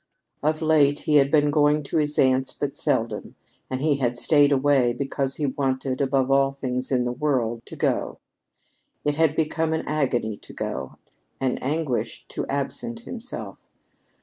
[0.41, 3.35] Of late he had been going to his aunt's but seldom,
[3.69, 7.75] and he had stayed away because he wanted, above all things in the world, to
[7.75, 8.17] go.
[9.05, 10.95] It had become an agony to go
[11.39, 13.59] an anguish to absent himself.